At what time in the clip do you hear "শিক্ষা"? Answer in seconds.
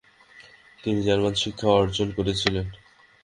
1.35-1.67